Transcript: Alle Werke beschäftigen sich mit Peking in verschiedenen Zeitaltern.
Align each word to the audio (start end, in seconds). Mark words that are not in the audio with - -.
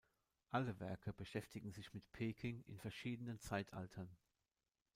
Alle 0.49 0.79
Werke 0.79 1.13
beschäftigen 1.13 1.71
sich 1.73 1.93
mit 1.93 2.11
Peking 2.11 2.61
in 2.63 2.79
verschiedenen 2.79 3.39
Zeitaltern. 3.39 4.09